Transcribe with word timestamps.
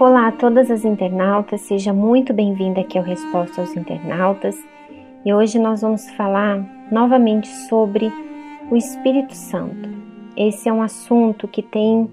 Olá 0.00 0.28
a 0.28 0.32
todas 0.32 0.70
as 0.70 0.82
internautas, 0.82 1.60
seja 1.60 1.92
muito 1.92 2.32
bem-vinda 2.32 2.80
aqui 2.80 2.96
ao 2.96 3.04
Resposta 3.04 3.60
aos 3.60 3.76
Internautas 3.76 4.56
e 5.22 5.34
hoje 5.34 5.58
nós 5.58 5.82
vamos 5.82 6.08
falar 6.12 6.66
novamente 6.90 7.46
sobre 7.68 8.10
o 8.70 8.76
Espírito 8.76 9.34
Santo. 9.34 9.90
Esse 10.34 10.70
é 10.70 10.72
um 10.72 10.80
assunto 10.80 11.46
que 11.46 11.60
tem 11.60 12.10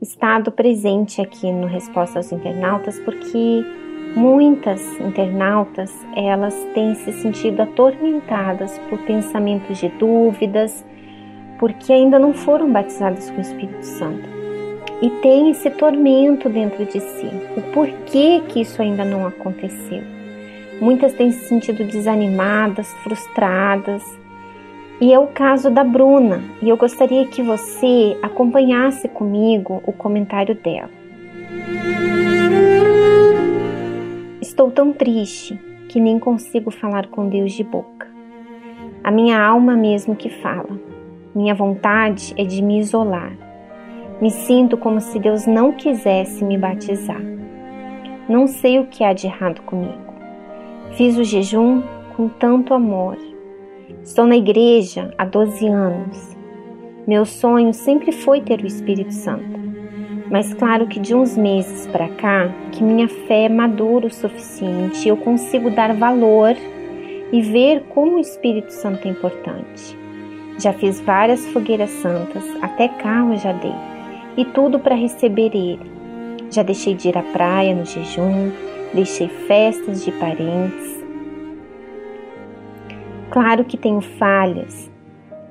estado 0.00 0.50
presente 0.50 1.20
aqui 1.20 1.52
no 1.52 1.66
Resposta 1.66 2.18
aos 2.18 2.32
Internautas 2.32 2.98
porque 3.00 3.62
muitas 4.16 4.82
internautas 4.98 5.94
elas 6.16 6.54
têm 6.74 6.94
se 6.94 7.12
sentido 7.12 7.60
atormentadas 7.60 8.78
por 8.88 8.98
pensamentos 9.00 9.78
de 9.78 9.88
dúvidas 9.90 10.84
porque 11.58 11.92
ainda 11.92 12.18
não 12.18 12.32
foram 12.32 12.72
batizadas 12.72 13.30
com 13.30 13.36
o 13.36 13.42
Espírito 13.42 13.84
Santo 13.84 14.36
e 15.02 15.10
tem 15.20 15.50
esse 15.50 15.68
tormento 15.70 16.48
dentro 16.48 16.86
de 16.86 17.00
si. 17.00 17.30
O 17.56 17.62
porquê 17.72 18.42
que 18.48 18.62
isso 18.62 18.80
ainda 18.80 19.04
não 19.04 19.26
aconteceu? 19.26 20.02
Muitas 20.80 21.12
têm 21.12 21.30
se 21.30 21.46
sentido 21.46 21.84
desanimadas, 21.84 22.92
frustradas, 23.02 24.02
e 24.98 25.12
é 25.12 25.18
o 25.18 25.26
caso 25.26 25.70
da 25.70 25.84
Bruna, 25.84 26.42
e 26.62 26.70
eu 26.70 26.76
gostaria 26.76 27.26
que 27.26 27.42
você 27.42 28.16
acompanhasse 28.22 29.08
comigo 29.08 29.82
o 29.86 29.92
comentário 29.92 30.54
dela. 30.54 30.88
Estou 34.66 34.84
tão 34.84 34.92
triste 34.92 35.56
que 35.88 36.00
nem 36.00 36.18
consigo 36.18 36.72
falar 36.72 37.06
com 37.06 37.28
Deus 37.28 37.52
de 37.52 37.62
boca. 37.62 38.08
A 39.04 39.12
minha 39.12 39.40
alma 39.40 39.76
mesmo 39.76 40.16
que 40.16 40.28
fala. 40.28 40.80
Minha 41.32 41.54
vontade 41.54 42.34
é 42.36 42.42
de 42.42 42.60
me 42.60 42.80
isolar. 42.80 43.32
Me 44.20 44.28
sinto 44.28 44.76
como 44.76 45.00
se 45.00 45.20
Deus 45.20 45.46
não 45.46 45.70
quisesse 45.70 46.44
me 46.44 46.58
batizar. 46.58 47.22
Não 48.28 48.48
sei 48.48 48.80
o 48.80 48.86
que 48.86 49.04
há 49.04 49.12
de 49.12 49.28
errado 49.28 49.62
comigo. 49.62 50.12
Fiz 50.96 51.16
o 51.16 51.22
jejum 51.22 51.80
com 52.16 52.28
tanto 52.28 52.74
amor 52.74 53.16
Estou 54.02 54.26
na 54.26 54.36
igreja 54.36 55.14
há 55.16 55.24
12 55.24 55.68
anos. 55.68 56.36
Meu 57.06 57.24
sonho 57.24 57.72
sempre 57.72 58.10
foi 58.10 58.40
ter 58.40 58.60
o 58.60 58.66
Espírito 58.66 59.14
Santo. 59.14 59.55
Mas 60.30 60.52
claro 60.54 60.86
que 60.86 60.98
de 60.98 61.14
uns 61.14 61.36
meses 61.36 61.86
para 61.86 62.08
cá, 62.08 62.48
que 62.72 62.82
minha 62.82 63.08
fé 63.08 63.44
é 63.44 63.48
madura 63.48 64.06
o 64.06 64.10
suficiente, 64.10 65.08
eu 65.08 65.16
consigo 65.16 65.70
dar 65.70 65.94
valor 65.94 66.56
e 67.32 67.40
ver 67.40 67.84
como 67.90 68.16
o 68.16 68.20
Espírito 68.20 68.72
Santo 68.72 69.06
é 69.06 69.10
importante. 69.10 69.96
Já 70.58 70.72
fiz 70.72 71.00
várias 71.00 71.46
fogueiras 71.48 71.90
santas, 71.90 72.44
até 72.62 72.88
carro 72.88 73.36
já 73.36 73.52
dei, 73.52 73.74
e 74.36 74.44
tudo 74.44 74.78
para 74.78 74.94
receber 74.94 75.54
ele. 75.54 75.78
Já 76.50 76.62
deixei 76.62 76.94
de 76.94 77.08
ir 77.08 77.18
à 77.18 77.22
praia 77.22 77.74
no 77.74 77.84
jejum, 77.84 78.50
deixei 78.94 79.28
festas 79.28 80.04
de 80.04 80.12
parentes, 80.12 80.96
Claro 83.36 83.64
que 83.64 83.76
tenho 83.76 84.00
falhas, 84.00 84.90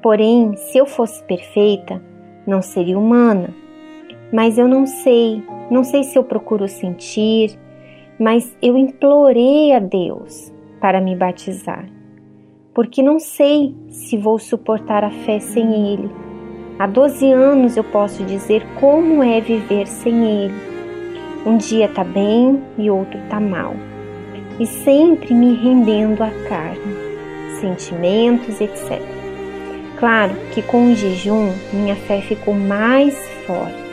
porém, 0.01 0.55
se 0.55 0.77
eu 0.77 0.85
fosse 0.85 1.21
perfeita, 1.25 2.01
não 2.47 2.61
seria 2.61 2.97
humana. 2.97 3.49
Mas 4.36 4.58
eu 4.58 4.67
não 4.67 4.86
sei, 4.86 5.41
não 5.72 5.81
sei 5.81 6.03
se 6.03 6.17
eu 6.17 6.22
procuro 6.22 6.67
sentir, 6.67 7.58
mas 8.19 8.53
eu 8.61 8.77
implorei 8.77 9.72
a 9.72 9.80
Deus 9.80 10.53
para 10.81 11.00
me 11.00 11.16
batizar, 11.16 11.86
porque 12.73 13.02
não 13.02 13.17
sei 13.17 13.73
se 13.88 14.17
vou 14.17 14.38
suportar 14.38 15.05
a 15.05 15.09
fé 15.09 15.39
sem 15.39 15.94
Ele. 15.94 16.09
Há 16.77 16.86
12 16.86 17.31
anos 17.31 17.77
eu 17.77 17.83
posso 17.86 18.25
dizer 18.25 18.61
como 18.77 19.23
é 19.23 19.39
viver 19.39 19.88
sem 19.88 20.25
Ele. 20.25 20.53
Um 21.45 21.55
dia 21.55 21.88
tá 21.88 22.04
bem 22.04 22.61
e 22.77 22.89
outro 22.89 23.17
tá 23.30 23.39
mal, 23.39 23.73
e 24.59 24.65
sempre 24.65 25.33
me 25.33 25.54
rendendo 25.54 26.21
à 26.21 26.30
carne 26.49 27.05
sentimentos, 27.61 28.59
etc. 28.59 29.02
Claro 29.98 30.36
que 30.54 30.61
com 30.61 30.92
o 30.92 30.93
jejum 30.93 31.54
minha 31.71 31.95
fé 31.95 32.20
ficou 32.20 32.54
mais 32.54 33.17
forte, 33.48 33.84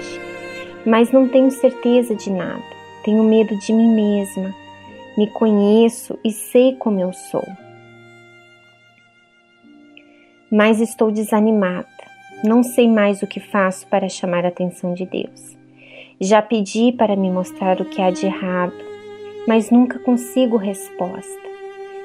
mas 0.84 1.10
não 1.12 1.28
tenho 1.28 1.50
certeza 1.50 2.15
de 2.15 2.31
nada. 2.31 2.62
Tenho 3.04 3.22
medo 3.22 3.56
de 3.56 3.72
mim 3.72 3.94
mesma. 3.94 4.54
Me 5.16 5.26
conheço 5.28 6.19
e 6.25 6.31
sei 6.31 6.76
como 6.76 7.00
eu 7.00 7.12
sou. 7.12 7.47
Mas 10.50 10.81
estou 10.81 11.10
desanimada. 11.10 11.87
Não 12.44 12.62
sei 12.62 12.88
mais 12.88 13.22
o 13.22 13.26
que 13.26 13.41
faço 13.41 13.87
para 13.87 14.09
chamar 14.09 14.44
a 14.44 14.48
atenção 14.48 14.94
de 14.94 15.06
Deus. 15.06 15.56
Já 16.21 16.42
pedi 16.42 16.92
para 16.92 17.16
me 17.16 17.31
mostrar 17.31 17.81
o 17.81 17.84
que 17.84 18.00
há 18.00 18.10
de 18.10 18.26
errado, 18.26 18.75
mas 19.47 19.71
nunca 19.71 19.98
consigo 19.98 20.56
resposta. 20.56 21.41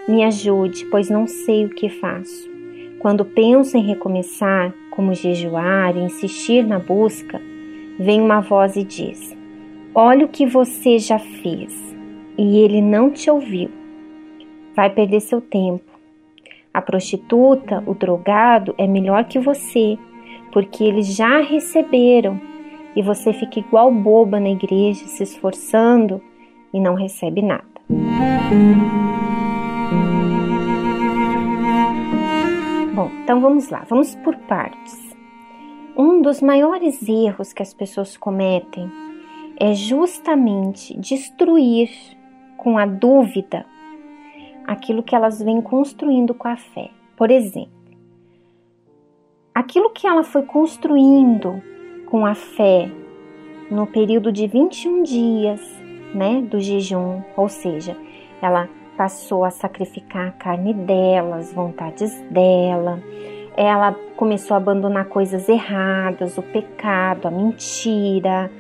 Me 0.08 0.24
ajude, 0.24 0.86
pois 0.86 1.10
não 1.10 1.28
sei 1.28 1.66
o 1.66 1.70
que 1.70 1.90
faço. 1.90 2.50
Quando 3.00 3.26
penso 3.26 3.78
em 3.78 3.86
recomeçar, 3.86 4.74
como 4.92 5.14
jejuar 5.14 5.96
e 5.96 6.02
insistir 6.02 6.66
na 6.66 6.80
busca, 6.80 7.40
vem 8.00 8.22
uma 8.22 8.42
voz 8.42 8.76
e 8.76 8.84
diz: 8.84 9.36
Olha 9.94 10.26
o 10.26 10.30
que 10.30 10.46
você 10.46 11.00
já 11.00 11.20
fez, 11.20 11.96
e 12.38 12.60
ele 12.60 12.82
não 12.82 13.10
te 13.10 13.30
ouviu. 13.30 13.70
Vai 14.76 14.90
perder 14.90 15.22
seu 15.22 15.42
tempo. 15.42 15.86
A 16.74 16.82
prostituta, 16.82 17.84
o 17.88 17.96
drogado 17.96 18.76
é 18.78 18.86
melhor 18.86 19.26
que 19.26 19.40
você, 19.40 19.98
porque 20.52 20.84
eles 20.84 21.16
já 21.16 21.42
receberam 21.42 22.40
e 22.96 23.02
você 23.02 23.34
fica 23.34 23.60
igual 23.60 23.92
boba 23.92 24.40
na 24.40 24.50
igreja 24.50 25.06
se 25.06 25.24
esforçando 25.24 26.22
e 26.74 26.80
não 26.80 26.96
recebe 26.96 27.42
nada. 27.42 27.66
Bom, 32.94 33.12
então 33.24 33.40
vamos 33.40 33.70
lá, 33.70 33.86
vamos 33.88 34.16
por 34.16 34.36
partes. 34.36 35.07
Um 36.00 36.22
dos 36.22 36.44
maiores 36.44 37.02
erros 37.10 37.52
que 37.52 37.64
as 37.64 37.74
pessoas 37.74 38.16
cometem 38.16 38.88
é 39.60 39.74
justamente 39.74 40.96
destruir 40.96 41.90
com 42.56 42.78
a 42.78 42.86
dúvida 42.86 43.66
aquilo 44.68 45.02
que 45.02 45.16
elas 45.16 45.42
vêm 45.42 45.60
construindo 45.60 46.36
com 46.36 46.48
a 46.48 46.56
fé. 46.56 46.92
Por 47.16 47.32
exemplo, 47.32 47.72
aquilo 49.56 49.90
que 49.90 50.06
ela 50.06 50.24
foi 50.24 50.44
construindo 50.44 51.64
com 52.06 52.28
a 52.28 52.36
fé 52.36 52.92
no 53.72 53.88
período 53.88 54.32
de 54.32 54.46
21 54.46 55.02
dias, 55.02 55.62
né, 56.14 56.44
do 56.44 56.60
jejum, 56.60 57.24
ou 57.36 57.50
seja, 57.50 57.98
ela 58.40 58.70
passou 58.96 59.44
a 59.44 59.50
sacrificar 59.50 60.28
a 60.28 60.32
carne 60.32 60.76
dela, 60.76 61.38
as 61.38 61.52
vontades 61.52 62.22
dela. 62.30 63.02
Ela 63.58 63.94
começou 64.16 64.54
a 64.54 64.58
abandonar 64.58 65.06
coisas 65.06 65.50
erradas, 65.50 66.38
o 66.38 66.44
pecado, 66.44 67.28
a 67.28 67.32
mentira. 67.32 68.52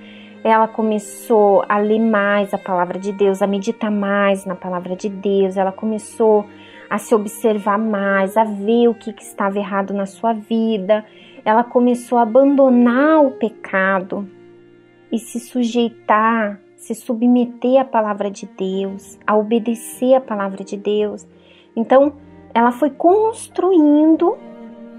Ela 0.44 0.68
começou 0.68 1.63
a 1.69 1.78
ler 1.78 2.00
mais 2.00 2.53
a 2.53 2.58
palavra 2.58 2.97
de 2.97 3.12
Deus, 3.12 3.41
a 3.41 3.47
meditar 3.47 3.91
mais 3.91 4.44
na 4.46 4.56
palavra 4.56 4.96
de 4.96 5.07
Deus. 5.07 5.56
Ela 5.56 5.72
começou 5.72 6.46
a 6.90 6.97
se 6.97 7.13
observar 7.13 7.78
mais, 7.78 8.36
a 8.36 8.44
ver 8.44 8.88
o 8.88 8.96
que, 8.96 9.13
que 9.13 9.24
estava 9.24 9.59
errado 9.59 9.94
na 9.94 10.07
sua 10.07 10.34
vida. 10.34 11.06
Ela 11.46 11.63
começou 11.63 12.18
a 12.18 12.24
abandonar 12.24 13.24
o 13.24 13.31
pecado 13.31 14.28
e 15.12 15.19
se 15.19 15.40
sujeitar 15.40 16.59
se 16.78 16.94
submeter 16.94 17.81
à 17.81 17.86
palavra 17.86 18.30
de 18.30 18.46
Deus, 18.46 19.19
a 19.25 19.36
obedecer 19.36 20.13
à 20.13 20.22
palavra 20.22 20.63
de 20.63 20.78
Deus. 20.78 21.28
Então, 21.75 22.13
ela 22.53 22.72
foi 22.72 22.91
construindo 22.91 24.38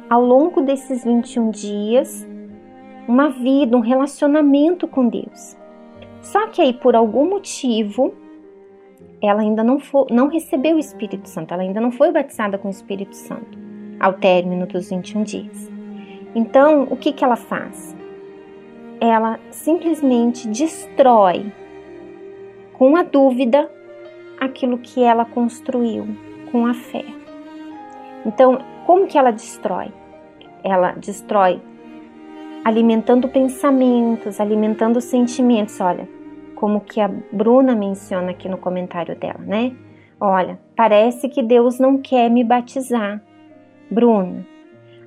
ao 0.08 0.24
longo 0.24 0.62
desses 0.62 1.04
21 1.04 1.50
dias 1.50 2.26
uma 3.06 3.30
vida, 3.30 3.76
um 3.76 3.80
relacionamento 3.80 4.86
com 4.86 5.08
Deus. 5.08 5.56
Só 6.20 6.46
que 6.48 6.60
aí, 6.60 6.74
por 6.74 6.94
algum 6.94 7.28
motivo, 7.28 8.12
ela 9.22 9.40
ainda 9.40 9.64
não, 9.64 9.78
foi, 9.78 10.06
não 10.10 10.28
recebeu 10.28 10.76
o 10.76 10.78
Espírito 10.78 11.26
Santo, 11.28 11.54
ela 11.54 11.62
ainda 11.62 11.80
não 11.80 11.90
foi 11.90 12.12
batizada 12.12 12.58
com 12.58 12.68
o 12.68 12.70
Espírito 12.70 13.16
Santo 13.16 13.58
ao 13.98 14.12
término 14.14 14.66
dos 14.66 14.90
21 14.90 15.22
dias. 15.22 15.70
Então, 16.34 16.84
o 16.90 16.96
que, 16.96 17.12
que 17.12 17.24
ela 17.24 17.36
faz? 17.36 17.96
Ela 19.00 19.40
simplesmente 19.50 20.46
destrói 20.48 21.50
com 22.74 22.96
a 22.96 23.02
dúvida 23.02 23.70
aquilo 24.38 24.78
que 24.78 25.02
ela 25.02 25.24
construiu 25.24 26.06
com 26.52 26.66
a 26.66 26.74
fé. 26.74 27.04
Então, 28.26 28.58
como 28.86 29.06
que 29.06 29.18
ela 29.18 29.30
destrói? 29.30 29.92
Ela 30.62 30.92
destrói 30.92 31.60
alimentando 32.64 33.28
pensamentos, 33.28 34.40
alimentando 34.40 35.00
sentimentos. 35.00 35.80
Olha, 35.80 36.08
como 36.54 36.80
que 36.80 37.00
a 37.00 37.08
Bruna 37.08 37.74
menciona 37.74 38.30
aqui 38.30 38.48
no 38.48 38.58
comentário 38.58 39.16
dela, 39.16 39.40
né? 39.40 39.74
Olha, 40.20 40.58
parece 40.76 41.28
que 41.28 41.42
Deus 41.42 41.78
não 41.78 41.98
quer 41.98 42.28
me 42.28 42.42
batizar. 42.42 43.22
Bruna, 43.90 44.44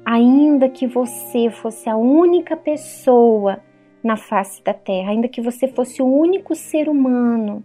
ainda 0.05 0.69
que 0.69 0.87
você 0.87 1.49
fosse 1.49 1.89
a 1.89 1.95
única 1.95 2.55
pessoa 2.55 3.59
na 4.03 4.17
face 4.17 4.63
da 4.63 4.73
terra, 4.73 5.11
ainda 5.11 5.27
que 5.27 5.41
você 5.41 5.67
fosse 5.67 6.01
o 6.01 6.05
único 6.05 6.55
ser 6.55 6.89
humano, 6.89 7.63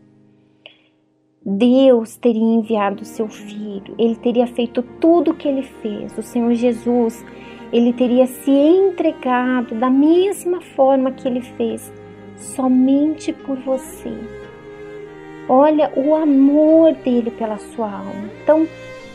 Deus 1.44 2.17
teria 2.17 2.43
enviado 2.43 3.03
o 3.03 3.06
seu 3.06 3.29
filho, 3.29 3.94
ele 3.97 4.17
teria 4.17 4.49
feito 4.49 4.83
tudo 4.83 5.31
o 5.31 5.35
que 5.35 5.47
ele 5.47 5.62
fez. 5.62 6.19
O 6.19 6.23
Senhor 6.23 6.53
Jesus, 6.55 7.25
ele 7.73 7.93
teria 7.93 8.27
se 8.27 8.51
entregado 8.51 9.75
da 9.75 9.91
mesma 9.91 10.61
forma 10.61 11.13
que 11.13 11.27
ele 11.27 11.43
fez, 11.43 11.93
somente 12.37 13.33
por 13.33 13.57
você. 13.59 14.13
Olha 15.49 15.93
o 15.97 16.15
amor 16.15 16.93
dele 16.95 17.31
pela 17.31 17.59
sua 17.59 17.91
alma. 17.91 18.31
Então, 18.43 18.67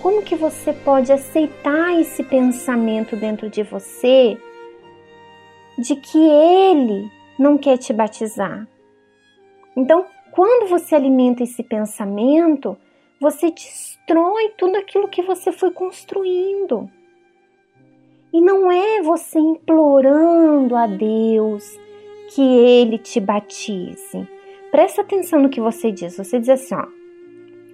como 0.01 0.21
que 0.21 0.36
você 0.36 0.74
pode 0.74 1.12
aceitar 1.12 2.00
esse 2.00 2.24
pensamento 2.24 3.15
dentro 3.15 3.50
de 3.50 3.63
você 3.63 4.38
de 5.77 5.95
que 5.95 6.18
ele 6.18 7.12
não 7.38 7.57
quer 7.57 7.77
te 7.77 7.92
batizar? 7.94 8.68
Então, 9.75 10.06
quando 10.31 10.69
você 10.69 10.95
alimenta 10.95 11.44
esse 11.44 11.62
pensamento, 11.63 12.77
você 13.19 13.51
destrói 13.51 14.50
tudo 14.57 14.77
aquilo 14.77 15.07
que 15.07 15.21
você 15.21 15.51
foi 15.51 15.71
construindo. 15.71 16.89
E 18.33 18.39
não 18.39 18.72
é 18.72 19.01
você 19.01 19.39
implorando 19.39 20.75
a 20.75 20.88
Deus 20.88 21.80
que 22.33 22.42
ele 22.42 22.98
te 22.98 23.19
batize. 23.19 24.28
Presta 24.72 25.01
atenção 25.01 25.42
no 25.42 25.50
que 25.50 25.60
você 25.60 25.92
diz. 25.92 26.18
Você 26.18 26.39
diz 26.39 26.50
assim, 26.50 26.75
ó: 26.75 26.86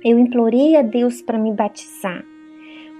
eu 0.03 0.19
implorei 0.19 0.75
a 0.75 0.81
Deus 0.81 1.21
para 1.21 1.37
me 1.37 1.51
batizar, 1.51 2.23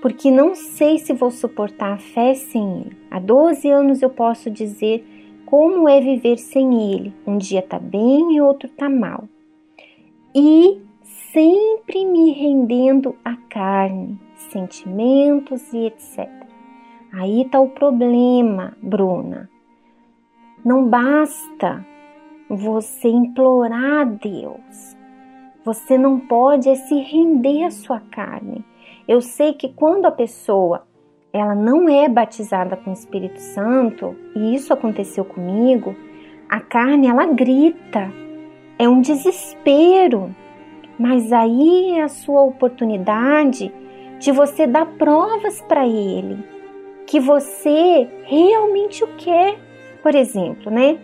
porque 0.01 0.31
não 0.31 0.55
sei 0.55 0.97
se 0.97 1.13
vou 1.13 1.31
suportar 1.31 1.93
a 1.93 1.97
fé 1.97 2.33
sem 2.33 2.81
Ele. 2.81 2.97
Há 3.09 3.19
12 3.19 3.69
anos 3.69 4.01
eu 4.01 4.09
posso 4.09 4.49
dizer 4.49 5.05
como 5.45 5.87
é 5.87 6.01
viver 6.01 6.37
sem 6.37 6.91
Ele. 6.91 7.13
Um 7.25 7.37
dia 7.37 7.61
tá 7.61 7.79
bem 7.79 8.35
e 8.35 8.41
outro 8.41 8.67
tá 8.69 8.89
mal. 8.89 9.23
E 10.35 10.81
sempre 11.31 12.05
me 12.05 12.31
rendendo 12.31 13.15
à 13.23 13.35
carne, 13.49 14.19
sentimentos 14.51 15.71
e 15.71 15.85
etc. 15.85 16.36
Aí 17.11 17.45
tá 17.49 17.59
o 17.59 17.69
problema, 17.69 18.75
Bruna. 18.81 19.49
Não 20.63 20.87
basta 20.87 21.85
você 22.49 23.07
implorar 23.09 24.01
a 24.01 24.03
Deus 24.03 24.97
você 25.67 25.97
não 25.97 26.17
pode 26.17 26.69
é 26.69 26.75
se 26.75 26.95
render 26.95 27.65
à 27.65 27.71
sua 27.71 27.99
carne. 27.99 28.63
Eu 29.05 29.19
sei 29.19 29.51
que 29.51 29.67
quando 29.67 30.05
a 30.05 30.11
pessoa 30.11 30.87
ela 31.33 31.53
não 31.53 31.89
é 31.89 32.07
batizada 32.07 32.77
com 32.77 32.89
o 32.89 32.93
Espírito 32.93 33.37
Santo, 33.37 34.15
e 34.33 34.55
isso 34.55 34.71
aconteceu 34.71 35.25
comigo, 35.25 35.93
a 36.47 36.61
carne 36.61 37.07
ela 37.07 37.25
grita, 37.25 38.09
é 38.79 38.87
um 38.87 39.01
desespero. 39.01 40.33
Mas 40.97 41.33
aí 41.33 41.97
é 41.97 42.03
a 42.03 42.07
sua 42.07 42.43
oportunidade 42.43 43.69
de 44.19 44.31
você 44.31 44.65
dar 44.65 44.85
provas 44.97 45.61
para 45.63 45.85
ele 45.85 46.56
que 47.07 47.19
você 47.19 48.07
realmente 48.25 49.03
o 49.03 49.07
quer. 49.15 49.57
Por 50.03 50.13
exemplo, 50.13 50.71
né? 50.71 50.99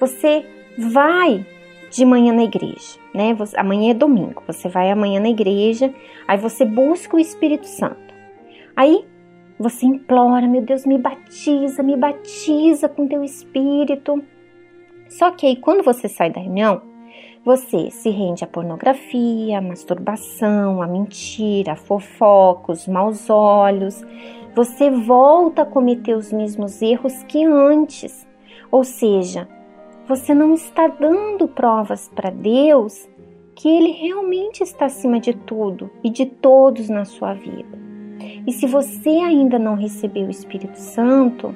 Você 0.00 0.46
vai 0.78 1.44
de 1.90 2.04
manhã 2.04 2.32
na 2.32 2.44
igreja, 2.44 2.98
né? 3.14 3.34
Você, 3.34 3.58
amanhã 3.58 3.90
é 3.90 3.94
domingo, 3.94 4.42
você 4.46 4.68
vai 4.68 4.90
amanhã 4.90 5.20
na 5.20 5.28
igreja, 5.28 5.92
aí 6.26 6.38
você 6.38 6.64
busca 6.64 7.16
o 7.16 7.20
Espírito 7.20 7.66
Santo. 7.66 8.14
Aí 8.74 9.04
você 9.58 9.86
implora, 9.86 10.46
meu 10.46 10.62
Deus, 10.62 10.86
me 10.86 10.96
batiza, 10.96 11.82
me 11.82 11.96
batiza 11.96 12.88
com 12.88 13.08
teu 13.08 13.24
Espírito. 13.24 14.22
Só 15.08 15.30
que 15.32 15.46
aí 15.46 15.56
quando 15.56 15.82
você 15.82 16.08
sai 16.08 16.30
da 16.30 16.40
reunião, 16.40 16.82
você 17.44 17.90
se 17.90 18.10
rende 18.10 18.44
à 18.44 18.46
pornografia, 18.46 19.58
à 19.58 19.62
masturbação, 19.62 20.82
à 20.82 20.86
mentira, 20.86 21.72
a 21.72 21.76
fofocos, 21.76 22.86
maus 22.86 23.30
olhos. 23.30 24.04
Você 24.58 24.90
volta 24.90 25.62
a 25.62 25.64
cometer 25.64 26.16
os 26.16 26.32
mesmos 26.32 26.82
erros 26.82 27.22
que 27.28 27.44
antes. 27.44 28.26
Ou 28.72 28.82
seja, 28.82 29.46
você 30.08 30.34
não 30.34 30.52
está 30.52 30.88
dando 30.88 31.46
provas 31.46 32.10
para 32.12 32.28
Deus 32.28 33.08
que 33.54 33.68
Ele 33.68 33.92
realmente 33.92 34.64
está 34.64 34.86
acima 34.86 35.20
de 35.20 35.32
tudo 35.32 35.88
e 36.02 36.10
de 36.10 36.26
todos 36.26 36.88
na 36.88 37.04
sua 37.04 37.34
vida. 37.34 37.78
E 38.44 38.50
se 38.50 38.66
você 38.66 39.10
ainda 39.10 39.60
não 39.60 39.76
recebeu 39.76 40.26
o 40.26 40.30
Espírito 40.30 40.76
Santo, 40.76 41.54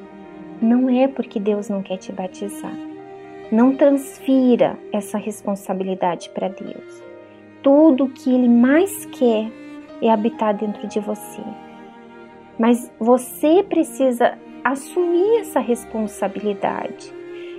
não 0.61 0.89
é 0.89 1.09
porque 1.09 1.41
Deus 1.41 1.69
não 1.69 1.83
quer 1.83 1.97
te 1.97 2.13
batizar. 2.13 2.79
Não 3.51 3.75
transfira 3.75 4.79
essa 4.93 5.19
responsabilidade 5.19 6.31
para 6.31 6.47
Deus. 6.47 7.03
Tudo 7.65 8.11
que 8.11 8.33
Ele 8.33 8.49
mais 8.49 9.07
quer 9.07 9.51
é 10.01 10.09
habitar 10.09 10.57
dentro 10.57 10.87
de 10.87 11.01
você. 11.01 11.43
Mas 12.63 12.93
você 12.97 13.65
precisa 13.65 14.39
assumir 14.63 15.41
essa 15.41 15.59
responsabilidade. 15.59 17.13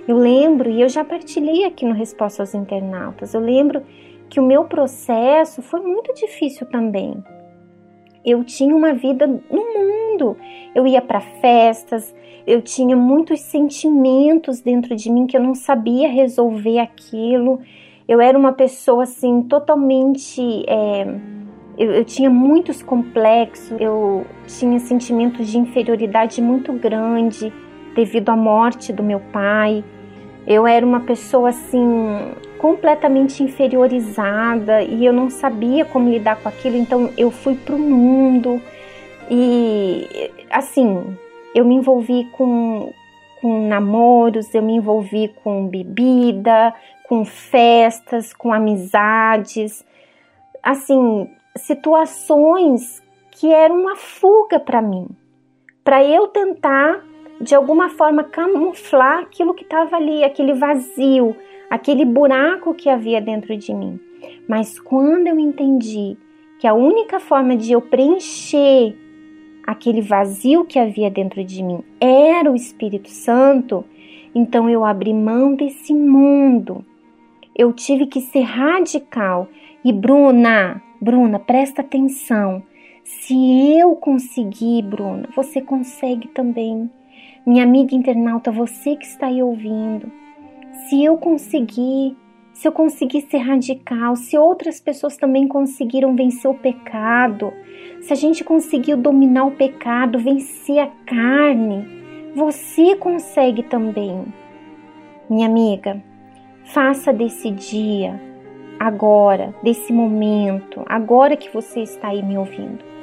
Eu 0.08 0.16
lembro, 0.16 0.70
e 0.70 0.80
eu 0.80 0.88
já 0.88 1.04
partilhei 1.04 1.66
aqui 1.66 1.84
no 1.84 1.92
Resposta 1.92 2.42
aos 2.42 2.54
Internautas, 2.54 3.34
eu 3.34 3.40
lembro 3.42 3.82
que 4.30 4.40
o 4.40 4.42
meu 4.42 4.64
processo 4.64 5.60
foi 5.60 5.80
muito 5.80 6.14
difícil 6.14 6.66
também. 6.70 7.22
Eu 8.24 8.44
tinha 8.44 8.74
uma 8.74 8.94
vida 8.94 9.26
no 9.26 9.42
mundo, 9.50 10.38
eu 10.74 10.86
ia 10.86 11.02
para 11.02 11.20
festas, 11.20 12.14
eu 12.46 12.62
tinha 12.62 12.96
muitos 12.96 13.40
sentimentos 13.40 14.62
dentro 14.62 14.96
de 14.96 15.12
mim 15.12 15.26
que 15.26 15.36
eu 15.36 15.42
não 15.42 15.54
sabia 15.54 16.08
resolver 16.08 16.78
aquilo. 16.78 17.60
Eu 18.08 18.22
era 18.22 18.38
uma 18.38 18.54
pessoa 18.54 19.02
assim 19.02 19.42
totalmente. 19.42 20.64
É, 20.66 21.33
eu, 21.76 21.92
eu, 21.92 22.04
tinha 22.04 22.30
muitos 22.30 22.82
complexos, 22.82 23.80
eu 23.80 24.24
tinha 24.46 24.78
sentimentos 24.78 25.48
de 25.48 25.58
inferioridade 25.58 26.40
muito 26.40 26.72
grande 26.72 27.52
devido 27.94 28.30
à 28.30 28.36
morte 28.36 28.92
do 28.92 29.02
meu 29.02 29.20
pai. 29.32 29.84
Eu 30.46 30.66
era 30.66 30.84
uma 30.84 31.00
pessoa 31.00 31.50
assim 31.50 32.34
completamente 32.58 33.42
inferiorizada 33.42 34.82
e 34.82 35.04
eu 35.04 35.12
não 35.12 35.28
sabia 35.30 35.84
como 35.84 36.10
lidar 36.10 36.36
com 36.36 36.48
aquilo, 36.48 36.76
então 36.76 37.10
eu 37.16 37.30
fui 37.30 37.56
pro 37.56 37.78
mundo 37.78 38.60
e 39.30 40.30
assim, 40.50 41.16
eu 41.54 41.64
me 41.64 41.74
envolvi 41.74 42.24
com 42.32 42.92
com 43.40 43.68
namoros, 43.68 44.54
eu 44.54 44.62
me 44.62 44.72
envolvi 44.72 45.28
com 45.44 45.68
bebida, 45.68 46.72
com 47.06 47.26
festas, 47.26 48.32
com 48.32 48.50
amizades, 48.50 49.84
assim, 50.62 51.28
situações 51.56 53.02
que 53.30 53.52
eram 53.52 53.80
uma 53.80 53.96
fuga 53.96 54.58
para 54.58 54.82
mim, 54.82 55.08
para 55.82 56.04
eu 56.04 56.28
tentar 56.28 57.04
de 57.40 57.54
alguma 57.54 57.88
forma 57.88 58.24
camuflar 58.24 59.20
aquilo 59.20 59.54
que 59.54 59.64
estava 59.64 59.96
ali, 59.96 60.24
aquele 60.24 60.54
vazio, 60.54 61.36
aquele 61.68 62.04
buraco 62.04 62.74
que 62.74 62.88
havia 62.88 63.20
dentro 63.20 63.56
de 63.56 63.74
mim. 63.74 64.00
Mas 64.48 64.78
quando 64.78 65.26
eu 65.26 65.38
entendi 65.38 66.16
que 66.58 66.66
a 66.66 66.74
única 66.74 67.18
forma 67.18 67.56
de 67.56 67.72
eu 67.72 67.80
preencher 67.80 68.96
aquele 69.66 70.00
vazio 70.00 70.64
que 70.64 70.78
havia 70.78 71.10
dentro 71.10 71.42
de 71.44 71.62
mim 71.62 71.82
era 72.00 72.50
o 72.50 72.54
Espírito 72.54 73.10
Santo, 73.10 73.84
então 74.34 74.68
eu 74.68 74.84
abri 74.84 75.12
mão 75.12 75.54
desse 75.54 75.92
mundo. 75.94 76.84
Eu 77.54 77.72
tive 77.72 78.06
que 78.06 78.20
ser 78.20 78.42
radical. 78.42 79.48
E 79.84 79.92
Bruna, 79.92 80.82
Bruna, 81.00 81.38
presta 81.38 81.82
atenção. 81.82 82.62
Se 83.04 83.78
eu 83.78 83.94
conseguir, 83.96 84.82
Bruna, 84.82 85.28
você 85.36 85.60
consegue 85.60 86.28
também. 86.28 86.90
Minha 87.46 87.64
amiga 87.64 87.94
internauta, 87.94 88.50
você 88.50 88.96
que 88.96 89.04
está 89.04 89.26
aí 89.26 89.42
ouvindo, 89.42 90.10
se 90.88 91.04
eu 91.04 91.18
conseguir, 91.18 92.16
se 92.54 92.66
eu 92.66 92.72
conseguir 92.72 93.22
ser 93.22 93.38
radical, 93.38 94.16
se 94.16 94.38
outras 94.38 94.80
pessoas 94.80 95.16
também 95.16 95.46
conseguiram 95.46 96.16
vencer 96.16 96.50
o 96.50 96.54
pecado, 96.54 97.52
se 98.00 98.12
a 98.12 98.16
gente 98.16 98.42
conseguiu 98.42 98.96
dominar 98.96 99.44
o 99.44 99.50
pecado, 99.52 100.18
vencer 100.18 100.78
a 100.78 100.86
carne, 101.04 101.84
você 102.34 102.96
consegue 102.96 103.62
também. 103.62 104.24
Minha 105.28 105.46
amiga, 105.46 106.02
faça 106.64 107.12
desse 107.12 107.50
dia, 107.50 108.20
agora, 108.86 109.54
desse 109.62 109.92
momento, 109.92 110.82
agora 110.86 111.36
que 111.36 111.52
você 111.52 111.80
está 111.80 112.08
aí 112.08 112.22
me 112.22 112.36
ouvindo 112.36 112.94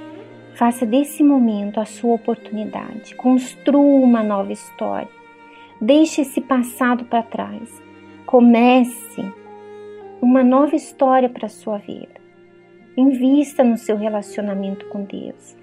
Faça 0.53 0.85
desse 0.85 1.23
momento 1.23 1.79
a 1.79 1.85
sua 1.85 2.13
oportunidade. 2.15 3.15
Construa 3.15 4.05
uma 4.05 4.21
nova 4.21 4.51
história. 4.51 5.09
Deixe 5.79 6.21
esse 6.21 6.41
passado 6.41 7.05
para 7.05 7.23
trás. 7.23 7.81
Comece 8.25 9.23
uma 10.21 10.43
nova 10.43 10.75
história 10.75 11.29
para 11.29 11.47
a 11.47 11.50
sua 11.50 11.77
vida. 11.77 12.21
Invista 12.95 13.63
no 13.63 13.77
seu 13.77 13.97
relacionamento 13.97 14.85
com 14.88 15.03
Deus. 15.03 15.57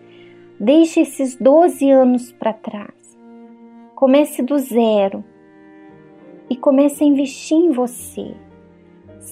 Deixe 0.59 1.01
esses 1.01 1.37
12 1.37 1.89
anos 1.91 2.33
para 2.33 2.53
trás. 2.53 3.17
Comece 3.95 4.43
do 4.43 4.59
zero 4.59 5.23
e 6.51 6.57
comece 6.57 7.05
a 7.05 7.07
investir 7.07 7.57
em 7.57 7.71
você. 7.71 8.35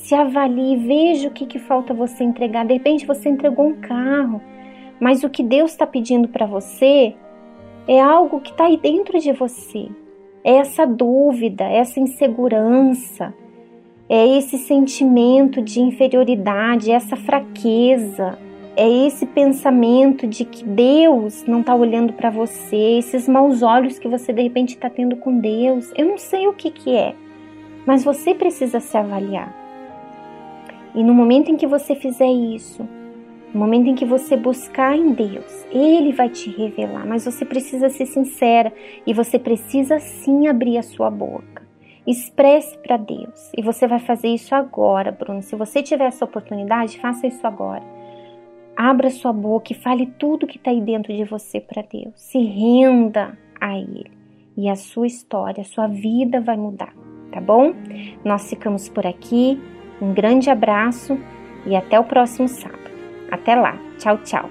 Se 0.03 0.15
avalie, 0.15 0.77
veja 0.77 1.29
o 1.29 1.33
que, 1.33 1.47
que 1.47 1.59
falta 1.59 1.93
você 1.93 2.23
entregar. 2.23 2.65
De 2.65 2.75
repente 2.75 3.07
você 3.07 3.29
entregou 3.29 3.67
um 3.67 3.75
carro, 3.75 4.41
mas 5.01 5.25
o 5.25 5.31
que 5.31 5.43
Deus 5.43 5.73
está 5.73 5.85
pedindo 5.87 6.29
para 6.29 6.47
você 6.47 7.15
é 7.89 8.01
algo 8.01 8.41
que 8.41 8.51
está 8.51 8.67
aí 8.67 8.77
dentro 8.77 9.19
de 9.19 9.33
você. 9.33 9.89
É 10.45 10.59
essa 10.59 10.87
dúvida, 10.87 11.65
essa 11.65 11.99
insegurança, 11.99 13.35
é 14.09 14.25
esse 14.39 14.59
sentimento 14.59 15.61
de 15.61 15.81
inferioridade, 15.81 16.93
essa 16.93 17.17
fraqueza, 17.17 18.39
é 18.77 18.89
esse 18.89 19.27
pensamento 19.27 20.25
de 20.27 20.45
que 20.45 20.65
Deus 20.65 21.45
não 21.49 21.61
está 21.61 21.75
olhando 21.75 22.13
para 22.13 22.31
você, 22.31 22.99
esses 22.99 23.27
maus 23.27 23.63
olhos 23.63 23.99
que 23.99 24.07
você 24.07 24.33
de 24.33 24.43
repente 24.43 24.75
está 24.75 24.89
tendo 24.89 25.17
com 25.17 25.37
Deus. 25.37 25.91
Eu 25.97 26.07
não 26.07 26.19
sei 26.19 26.47
o 26.47 26.53
que, 26.53 26.71
que 26.71 26.95
é, 26.95 27.15
mas 27.85 28.05
você 28.05 28.35
precisa 28.35 28.79
se 28.79 28.97
avaliar. 28.97 29.66
E 30.97 31.05
no 31.05 31.15
momento 31.15 31.51
em 31.51 31.57
que 31.57 31.67
você 31.67 31.95
fizer 31.95 32.33
isso, 32.33 32.83
no 33.53 33.61
momento 33.61 33.89
em 33.89 33.95
que 33.95 34.05
você 34.05 34.37
buscar 34.37 34.97
em 34.97 35.13
Deus, 35.13 35.67
Ele 35.71 36.13
vai 36.13 36.31
te 36.31 36.51
revelar, 36.51 37.07
mas 37.07 37.25
você 37.25 37.45
precisa 37.45 37.89
ser 37.91 38.07
sincera 38.07 38.73
e 39.07 39.13
você 39.13 39.39
precisa 39.39 39.99
sim 39.99 40.49
abrir 40.49 40.79
a 40.79 40.83
sua 40.83 41.11
boca. 41.11 41.67
Expresse 42.07 42.79
para 42.79 42.97
Deus. 42.97 43.53
E 43.57 43.63
você 43.63 43.87
vai 43.87 43.99
fazer 43.99 44.29
isso 44.29 44.55
agora, 44.55 45.11
Bruno. 45.11 45.43
Se 45.43 45.57
você 45.57 45.83
tiver 45.83 46.07
essa 46.07 46.25
oportunidade, 46.25 46.99
faça 46.99 47.27
isso 47.27 47.47
agora. 47.47 47.83
Abra 48.77 49.11
sua 49.11 49.33
boca 49.33 49.73
e 49.73 49.77
fale 49.77 50.07
tudo 50.19 50.47
que 50.47 50.57
está 50.57 50.71
aí 50.71 50.81
dentro 50.81 51.15
de 51.15 51.25
você 51.25 51.61
para 51.61 51.83
Deus. 51.83 52.15
Se 52.15 52.39
renda 52.39 53.37
a 53.61 53.77
Ele. 53.77 54.11
E 54.57 54.69
a 54.71 54.77
sua 54.77 55.07
história, 55.07 55.61
a 55.61 55.65
sua 55.65 55.87
vida 55.89 56.41
vai 56.41 56.57
mudar, 56.57 56.95
tá 57.31 57.41
bom? 57.41 57.75
Nós 58.25 58.49
ficamos 58.49 58.89
por 58.89 59.07
aqui. 59.07 59.61
Um 60.01 60.13
grande 60.13 60.51
abraço 60.51 61.19
e 61.65 61.75
até 61.75 61.99
o 61.99 62.05
próximo 62.05 62.49
sábado. 62.49 62.91
Até 63.31 63.55
lá. 63.55 63.77
Tchau, 63.99 64.19
tchau. 64.19 64.51